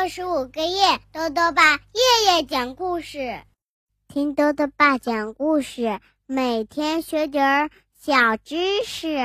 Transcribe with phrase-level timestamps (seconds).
[0.00, 3.38] 六十五个夜，豆豆爸夜夜讲故事，
[4.08, 9.18] 听豆豆爸讲故事，每天学点儿小知识。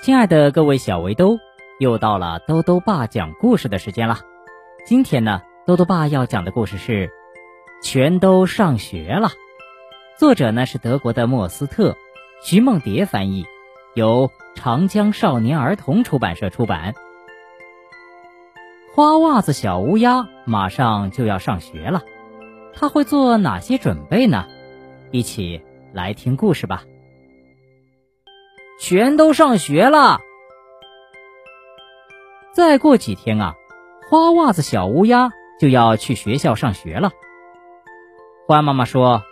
[0.00, 1.36] 亲爱的各位小围兜，
[1.78, 4.20] 又到了豆豆爸讲故事的时间了。
[4.86, 7.08] 今天呢，豆豆爸要讲的故事是
[7.82, 9.28] 《全都上学了》，
[10.18, 11.94] 作者呢是德国的莫斯特，
[12.42, 13.44] 徐梦蝶翻译，
[13.94, 16.94] 由长江少年儿童出版社出版。
[18.96, 22.02] 花袜子小乌鸦马上就要上学了，
[22.72, 24.46] 他会做哪些准备呢？
[25.10, 25.60] 一起
[25.92, 26.82] 来听故事吧。
[28.80, 30.20] 全都上学了，
[32.54, 33.52] 再过几天啊，
[34.08, 37.10] 花袜子小乌鸦就要去学校上学了。
[38.48, 39.22] 花妈妈说：“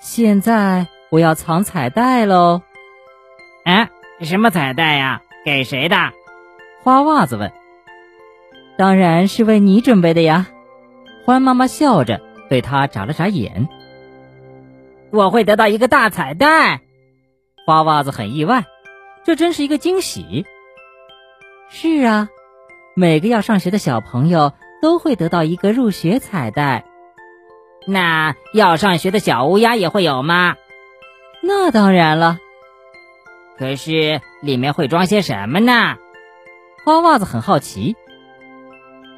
[0.00, 2.62] 现在我要藏彩带喽。”
[3.66, 3.90] 哎，
[4.22, 5.20] 什么彩带呀？
[5.44, 5.96] 给谁的？
[6.82, 7.52] 花袜子问。
[8.76, 10.48] 当然是为你准备的呀！
[11.24, 13.68] 欢妈妈笑着对他眨了眨眼。
[15.10, 16.80] 我会得到一个大彩蛋，
[17.66, 18.64] 花袜子很意外，
[19.24, 20.44] 这真是一个惊喜。
[21.68, 22.28] 是啊，
[22.96, 26.84] 每个要上学的小朋友都会得到一个入学彩带。
[27.86, 30.56] 那要上学的小乌鸦也会有吗？
[31.42, 32.38] 那当然了。
[33.58, 35.96] 可是里面会装些什么呢？
[36.84, 37.96] 花袜子很好奇。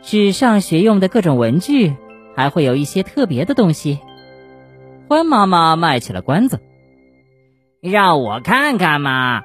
[0.07, 1.97] 是上学用的各种文具，
[2.37, 4.01] 还会有一些特别的东西。
[5.09, 6.61] 欢妈妈卖起了关子，
[7.81, 9.43] 让我看看嘛！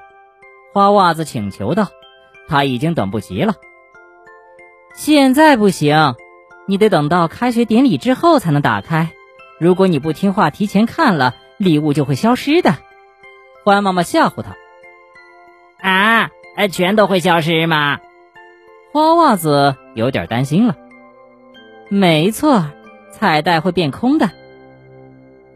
[0.74, 1.88] 花袜子请求道
[2.46, 3.54] ：“他已经等不及了。”
[4.94, 6.14] 现在不行，
[6.66, 9.10] 你得等到开学典礼之后才能打开。
[9.58, 12.76] 如果你不听话，提前看了，礼物就会消失的。
[13.64, 14.56] 欢妈妈吓唬他
[15.80, 16.30] ：“啊，
[16.70, 18.00] 全都会消失吗？”
[18.92, 20.76] 花袜子有点担心了。
[21.88, 22.64] 没错，
[23.12, 24.30] 彩带会变空的。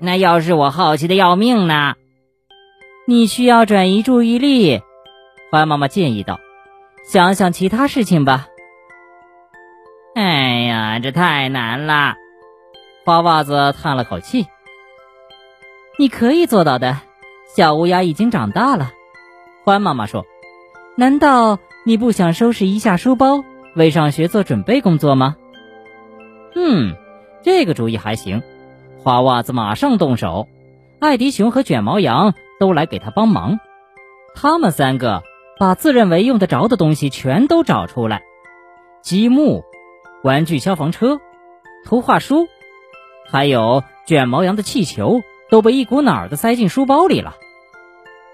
[0.00, 1.94] 那要是我好奇的要命呢？
[3.06, 4.82] 你需要转移注意力。
[5.50, 6.40] 花妈妈建议道
[7.06, 8.48] ：“想想其他事情吧。”
[10.14, 12.14] 哎呀，这太难了。
[13.04, 14.46] 花袜子叹了口气。
[15.98, 16.98] 你可以做到的。
[17.54, 18.90] 小乌鸦已经长大了。
[19.64, 20.24] 欢妈妈说
[20.96, 23.44] ：“难道？”你不想收拾一下书包，
[23.76, 25.36] 为上学做准备工作吗？
[26.54, 26.96] 嗯，
[27.42, 28.42] 这个主意还行。
[29.02, 30.48] 花袜子马上动手，
[30.98, 33.58] 艾迪熊和卷毛羊都来给他帮忙。
[34.34, 35.22] 他们三个
[35.60, 38.22] 把自认为用得着的东西全都找出来：
[39.02, 39.62] 积木、
[40.22, 41.20] 玩具消防车、
[41.84, 42.46] 图画书，
[43.30, 45.20] 还有卷毛羊的气球，
[45.50, 47.34] 都被一股脑儿的塞进书包里了。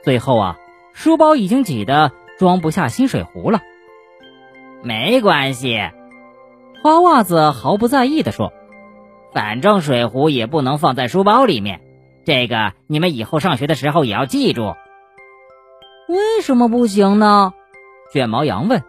[0.04, 0.58] 最后啊，
[0.92, 2.12] 书包已经挤得。
[2.40, 3.60] 装不下新水壶了，
[4.82, 5.78] 没关系。
[6.82, 8.50] 花袜子毫不在意地说
[9.34, 11.82] ：“反正水壶也不能放在书包里面，
[12.24, 14.74] 这个你们以后上学的时候也要记住。”
[16.08, 17.52] 为什么不行呢？
[18.10, 18.82] 卷毛羊问。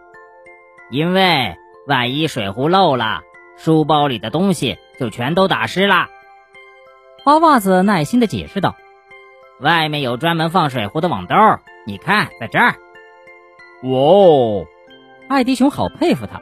[0.90, 1.54] “因为
[1.86, 3.20] 万一水壶漏了，
[3.58, 6.06] 书包里的东西就全都打湿了。”
[7.22, 8.76] 花袜子耐心地解释道
[9.60, 11.34] ：“外面有专门放水壶的网兜，
[11.86, 12.76] 你看，在这儿。”
[13.82, 14.66] 哇哦，
[15.28, 16.40] 艾迪熊好佩服他，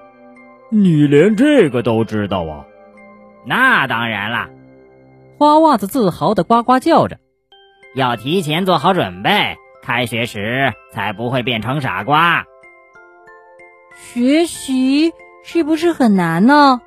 [0.71, 2.67] 你连这个都知道啊？
[3.47, 4.51] 那当然啦，
[5.39, 7.19] 花袜子自豪的呱呱叫着，
[7.95, 12.45] 要提前做好准备，开学时才不会变成傻瓜。
[13.95, 15.13] 学习
[15.43, 16.83] 是不是很难呢？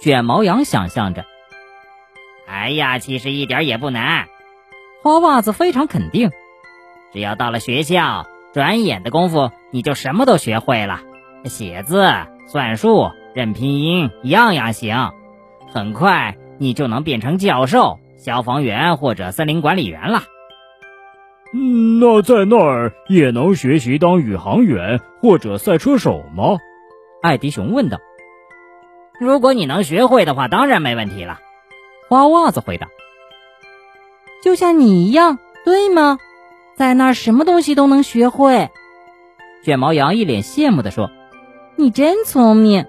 [0.00, 1.24] 卷毛羊想象着。
[2.46, 4.26] 哎呀，其实一点也不难，
[5.02, 6.30] 花袜子非常肯定，
[7.12, 8.26] 只要到了学校。
[8.52, 11.00] 转眼的功夫，你就什么都学会了，
[11.44, 12.10] 写字、
[12.46, 15.12] 算术、认拼音，样样行。
[15.72, 20.22] 很快，你就能变成教授、消防员或者森林管理员了。
[21.54, 26.58] 嗯，那在那儿也能学习当宇航员或者赛车手吗？
[27.22, 27.98] 艾迪熊问道。
[29.20, 31.38] 如果你能学会的话，当然没问题了。
[32.08, 32.88] 花袜子回答。
[34.42, 36.18] 就像你一样，对吗？
[36.78, 38.70] 在那儿什么东西都能学会，
[39.64, 41.10] 卷毛羊一脸羡慕地说
[41.74, 42.86] ：“你真聪明。”“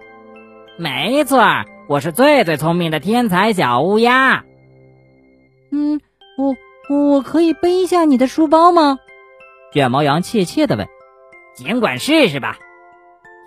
[0.77, 1.44] 没错，
[1.88, 4.45] 我是最最聪明的天才小乌鸦。
[5.74, 6.00] ”“嗯，
[6.38, 6.56] 我
[6.95, 9.00] 我可以背一下你的书包吗？”
[9.74, 10.88] 卷毛羊怯怯地问。
[11.57, 12.59] “尽管试试吧。”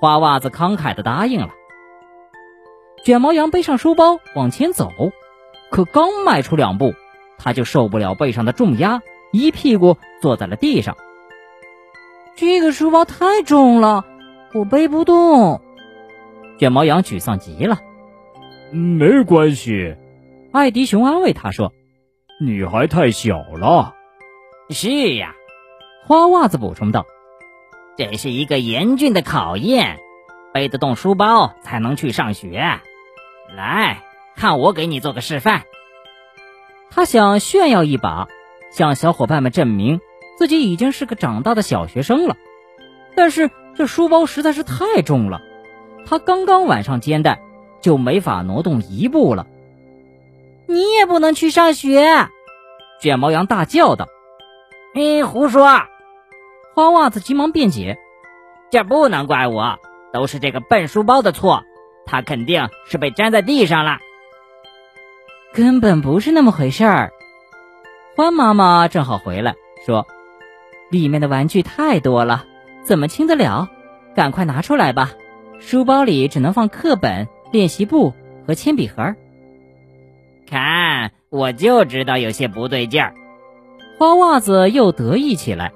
[0.02, 1.50] 花袜子慷慨地答应了。
[3.04, 4.90] 卷毛羊背上书包往前走，
[5.70, 6.94] 可刚迈出两步，
[7.38, 9.00] 他就受不了背上的重压。
[9.32, 10.96] 一屁股坐在了地上。
[12.36, 14.04] 这个书包太重了，
[14.54, 15.60] 我背不动。
[16.58, 17.78] 卷毛羊沮丧极了。
[18.70, 19.96] 没关系，
[20.52, 21.72] 艾迪熊安慰他说
[22.40, 23.94] ：“你还太小了。”
[24.70, 25.34] 是呀，
[26.06, 27.04] 花袜子补充道
[27.98, 29.98] ：“这是一个严峻的考验，
[30.54, 32.80] 背得动书包才能去上学。
[33.54, 34.02] 来
[34.36, 35.62] 看我给你做个示范。”
[36.90, 38.28] 他想炫耀一把，
[38.72, 40.00] 向小伙伴们证明
[40.38, 42.36] 自己已经是个长大的小学生了。
[43.14, 45.40] 但是这书包实在是太重了，
[46.06, 47.40] 他刚刚挽上肩带。
[47.82, 49.48] 就没法挪动一步了。
[50.68, 52.28] 你也不能去上学！
[53.00, 54.06] 卷毛羊大叫道
[54.94, 55.66] ：“你胡说！”
[56.76, 57.98] 花袜子急忙辩解
[58.70, 59.80] ：“这不能怪我，
[60.12, 61.64] 都是这个笨书包的错。
[62.06, 63.98] 它肯定是被粘在地上了。”
[65.52, 67.12] 根本不是那么回事儿。
[68.14, 69.54] 欢妈妈正好回来，
[69.86, 70.06] 说
[70.90, 72.44] ：“里面的玩具太多了，
[72.84, 73.68] 怎么清得了？
[74.14, 75.12] 赶快拿出来吧！
[75.58, 78.14] 书包里只能放课本。”练习簿
[78.46, 79.14] 和铅笔盒，
[80.48, 83.12] 看，我就知道有些不对劲儿。
[83.98, 85.70] 花袜子又得意起来，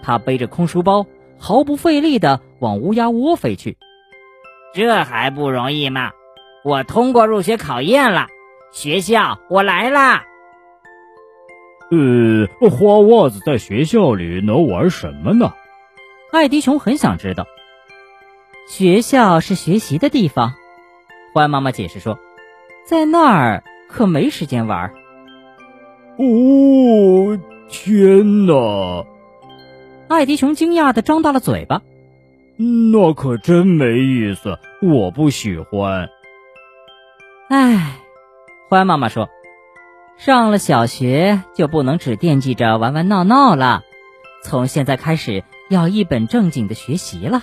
[0.00, 1.04] 他背着空书包，
[1.40, 3.76] 毫不费力的往乌鸦窝飞去。
[4.72, 6.12] 这还不容易吗？
[6.64, 8.28] 我通过入学考验了，
[8.70, 10.22] 学校，我来啦！
[11.94, 15.52] 呃，花袜子在学校里能玩什么呢？
[16.32, 17.46] 艾迪熊很想知道。
[18.66, 20.54] 学校是学习的地方。
[21.34, 22.18] 欢妈妈解释说
[22.88, 24.94] ：“在那儿可没时间玩。”
[26.16, 29.04] 哦，天哪！
[30.08, 31.82] 艾迪熊惊讶的张大了嘴巴。
[32.56, 36.08] 那可真没意思，我不喜欢。
[37.50, 37.98] 唉，
[38.70, 39.28] 欢妈妈说
[40.24, 43.82] ：“上了小学就不能只惦记着玩玩闹闹了，
[44.44, 47.42] 从现在开始要一本正经的学习了。”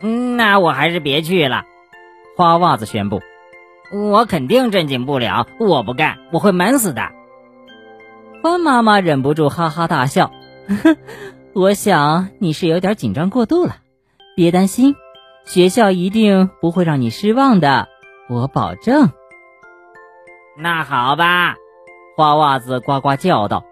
[0.00, 1.64] 嗯，那我还是别去了。
[2.36, 3.20] 花袜子宣布
[3.92, 7.08] ：“我肯定正经不了，我不干，我会闷死的。”
[8.44, 10.30] 欢妈妈忍不住哈哈大笑
[11.52, 13.78] ：“我想你是有点紧张过度了，
[14.36, 14.94] 别担心，
[15.46, 17.88] 学校一定不会让你失望的，
[18.28, 19.10] 我保证。”
[20.62, 21.56] 那好吧，
[22.16, 23.64] 花袜子呱呱叫道：“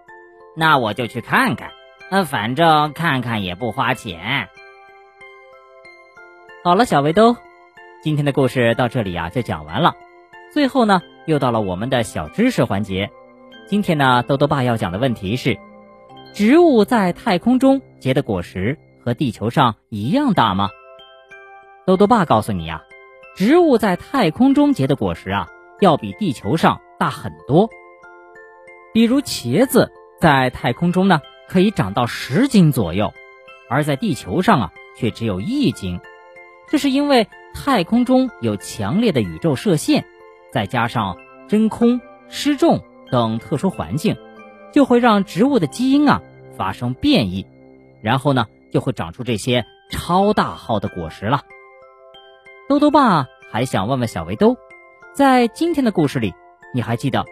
[0.57, 1.69] 那我就去看看，
[2.09, 4.49] 嗯，反正看看也不花钱。”
[6.65, 7.37] 好了，小围兜。
[8.01, 9.93] 今天的故事到这里呀就讲完了，
[10.51, 13.11] 最后呢又到了我们的小知识环节。
[13.67, 15.59] 今天呢豆豆爸要讲的问题是：
[16.33, 20.69] 植物在太空中结的果实和地球上一样大吗？
[21.85, 22.81] 豆豆爸告诉你呀，
[23.35, 25.47] 植物在太空中结的果实啊
[25.79, 27.69] 要比地球上大很多。
[28.93, 33.13] 比如茄子在太空中呢可以长到十斤左右，
[33.69, 35.99] 而在地球上啊却只有一斤。
[36.67, 40.05] 这是因为太空中有强烈的宇宙射线，
[40.51, 41.17] 再加上
[41.47, 44.17] 真空、失重等特殊环境，
[44.71, 46.21] 就会让植物的基因啊
[46.55, 47.47] 发生变异，
[48.01, 51.41] 然后呢就会长出这些超大号的果实了。
[52.67, 54.57] 兜兜爸还想问问小围兜，
[55.19, 56.33] 在今天的故事里，
[56.73, 57.25] 你还记得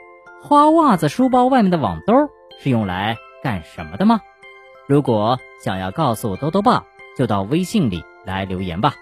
[0.44, 2.13] 花袜子书包外面的网兜
[2.60, 4.19] 是用来干什么的吗？
[4.89, 6.84] 如果想要告诉兜兜爸，
[7.17, 8.94] 就到微信里来留言吧。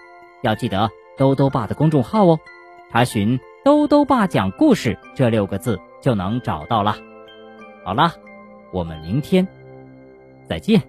[0.42, 0.88] 要记得
[1.18, 2.38] 兜兜爸的公众号哦，
[2.92, 6.94] 查询“兜兜爸讲故事”这六个字就能找到了。
[7.84, 8.12] 好了，
[8.72, 9.48] 我们明天
[10.48, 10.80] 再见。